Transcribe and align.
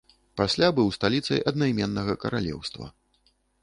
Пасля 0.39 0.69
быў 0.79 0.87
сталіцай 0.97 1.45
аднайменнага 1.53 2.19
каралеўства. 2.27 2.85